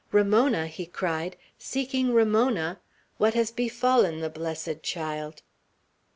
[0.11, 1.37] "Ramona!" he cried.
[1.59, 2.79] "Seeking Ramona!
[3.19, 5.43] What has befallen the blessed child?"